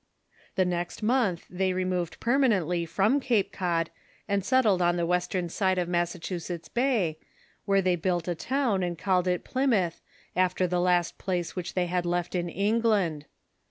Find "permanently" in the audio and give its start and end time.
2.19-2.87